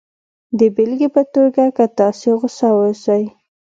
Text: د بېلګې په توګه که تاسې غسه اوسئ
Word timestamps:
د 0.57 0.61
بېلګې 0.75 1.09
په 1.15 1.21
توګه 1.33 1.63
که 1.77 1.85
تاسې 1.99 2.29
غسه 2.39 2.67
اوسئ 2.79 3.23